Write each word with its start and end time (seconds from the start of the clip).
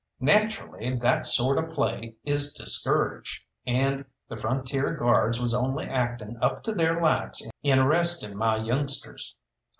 Naturally 0.19 0.95
that 0.95 1.27
sort 1.27 1.59
of 1.63 1.75
play 1.75 2.15
is 2.25 2.53
discouraged, 2.53 3.43
and 3.67 4.03
the 4.27 4.35
Frontier 4.35 4.95
Guards 4.95 5.39
was 5.39 5.53
only 5.53 5.85
acting 5.85 6.39
up 6.41 6.63
to 6.63 6.71
their 6.71 6.99
lights 6.99 7.47
in 7.61 7.77
arresting 7.77 8.35
my 8.35 8.55
youngsters. 8.55 9.37